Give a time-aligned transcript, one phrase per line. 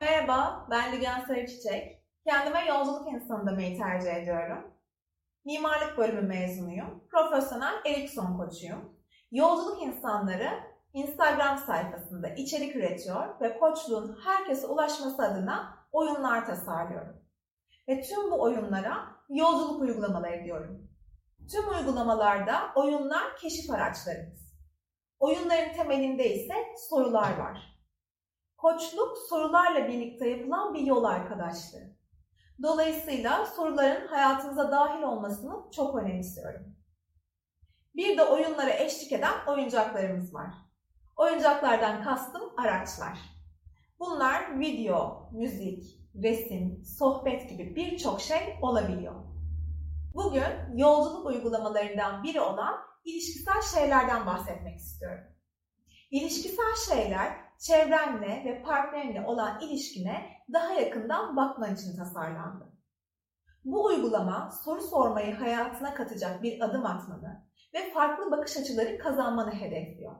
[0.00, 2.02] Merhaba, ben Lügen Sarıçiçek.
[2.26, 4.74] Kendime yolculuk insanı demeyi tercih ediyorum.
[5.44, 7.04] Mimarlık bölümü mezunuyum.
[7.10, 8.98] Profesyonel Erikson koçuyum.
[9.30, 10.50] Yolculuk insanları
[10.92, 17.16] Instagram sayfasında içerik üretiyor ve koçluğun herkese ulaşması adına oyunlar tasarlıyorum.
[17.88, 18.96] Ve tüm bu oyunlara
[19.28, 20.90] yolculuk uygulamaları diyorum.
[21.52, 24.54] Tüm uygulamalarda oyunlar keşif araçlarımız.
[25.18, 26.54] Oyunların temelinde ise
[26.88, 27.69] sorular var.
[28.60, 31.96] Koçluk sorularla birlikte yapılan bir yol arkadaşlığı.
[32.62, 36.76] Dolayısıyla soruların hayatımıza dahil olmasını çok önemsiyorum.
[37.96, 40.50] Bir de oyunlara eşlik eden oyuncaklarımız var.
[41.16, 43.18] Oyuncaklardan kastım araçlar.
[43.98, 45.84] Bunlar video, müzik,
[46.22, 49.14] resim, sohbet gibi birçok şey olabiliyor.
[50.14, 55.24] Bugün yolculuk uygulamalarından biri olan ilişkisel şeylerden bahsetmek istiyorum.
[56.10, 62.72] İlişkisel şeyler çevrenle ve partnerinle olan ilişkine daha yakından bakman için tasarlandı.
[63.64, 70.16] Bu uygulama soru sormayı hayatına katacak bir adım atmanı ve farklı bakış açıları kazanmanı hedefliyor.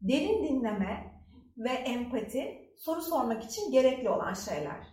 [0.00, 1.22] Derin dinleme
[1.56, 4.86] ve empati soru sormak için gerekli olan şeyler.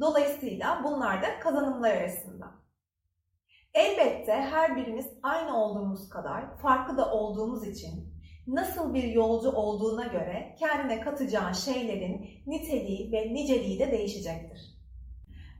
[0.00, 2.54] Dolayısıyla bunlar da kazanımlar arasında.
[3.74, 8.15] Elbette her birimiz aynı olduğumuz kadar farklı da olduğumuz için
[8.46, 14.76] nasıl bir yolcu olduğuna göre kendine katacağın şeylerin niteliği ve niceliği de değişecektir.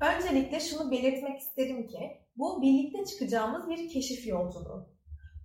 [0.00, 4.88] Öncelikle şunu belirtmek isterim ki bu birlikte çıkacağımız bir keşif yolculuğu.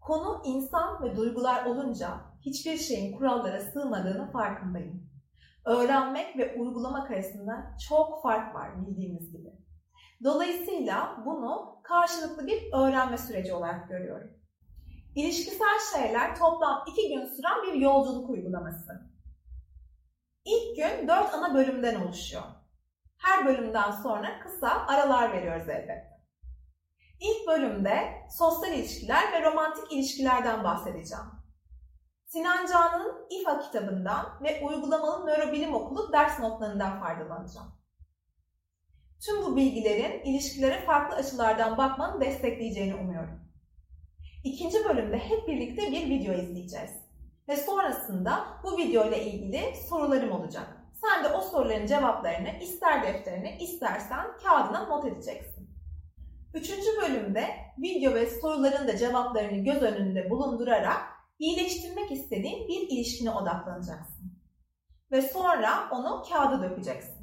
[0.01, 2.07] Konu insan ve duygular olunca
[2.45, 5.11] hiçbir şeyin kurallara sığmadığını farkındayım.
[5.65, 9.49] Öğrenmek ve uygulamak arasında çok fark var bildiğimiz gibi.
[10.23, 14.40] Dolayısıyla bunu karşılıklı bir öğrenme süreci olarak görüyorum.
[15.15, 19.11] İlişkisel şeyler toplam iki gün süren bir yolculuk uygulaması.
[20.45, 22.43] İlk gün dört ana bölümden oluşuyor.
[23.17, 26.11] Her bölümden sonra kısa aralar veriyoruz elbette.
[27.19, 31.25] İlk bölümde sosyal ilişkiler ve romantik ilişkilerden bahsedeceğim.
[32.25, 37.71] Sinan Canan'ın İFA kitabından ve uygulamalı nörobilim okulu ders notlarından faydalanacağım.
[39.25, 43.50] Tüm bu bilgilerin ilişkilere farklı açılardan bakmanı destekleyeceğini umuyorum.
[44.43, 46.91] İkinci bölümde hep birlikte bir video izleyeceğiz.
[47.49, 50.77] Ve sonrasında bu video ile ilgili sorularım olacak.
[51.01, 55.69] Sen de o soruların cevaplarını ister defterine istersen kağıdına not edeceksin.
[56.53, 57.47] Üçüncü bölümde
[57.77, 61.01] video ve soruların da cevaplarını göz önünde bulundurarak
[61.39, 64.33] iyileştirmek istediğin bir ilişkine odaklanacaksın.
[65.11, 67.21] Ve sonra onu kağıda dökeceksin.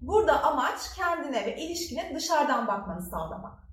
[0.00, 3.63] Burada amaç kendine ve ilişkine dışarıdan bakmanı sağlamak.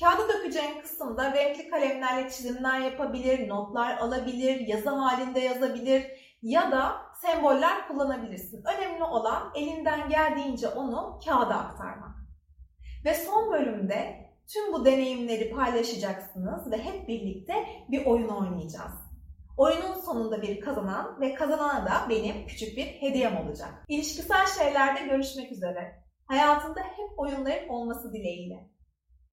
[0.00, 6.06] Kağıda dökeceğin kısımda renkli kalemlerle çizimler yapabilir, notlar alabilir, yazı halinde yazabilir
[6.42, 8.64] ya da semboller kullanabilirsin.
[8.76, 12.16] Önemli olan elinden geldiğince onu kağıda aktarmak.
[13.04, 17.54] Ve son bölümde tüm bu deneyimleri paylaşacaksınız ve hep birlikte
[17.88, 18.92] bir oyun oynayacağız.
[19.56, 23.84] Oyunun sonunda bir kazanan ve kazanana da benim küçük bir hediyem olacak.
[23.88, 26.02] İlişkisel şeylerde görüşmek üzere.
[26.26, 28.72] Hayatında hep oyunların olması dileğiyle.